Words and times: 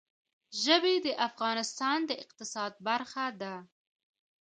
ژبې 0.63 0.95
د 1.05 1.07
افغانستان 1.27 1.97
د 2.09 2.11
اقتصاد 2.23 2.71
برخه 2.87 3.25
ده. 3.41 3.55